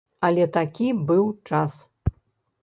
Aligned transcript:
Але 0.27 0.45
такі 0.57 0.87
быў 1.11 1.29
час! 1.51 1.77